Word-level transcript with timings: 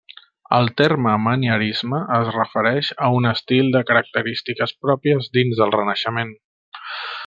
El 0.59 0.69
terme 0.79 1.11
manierisme 1.25 1.99
es 2.17 2.31
refereix 2.37 2.91
a 3.09 3.11
un 3.19 3.31
estil 3.35 3.71
de 3.79 3.85
característiques 3.93 4.77
pròpies 4.87 5.33
dins 5.39 5.63
del 5.63 5.79
Renaixement. 5.81 6.39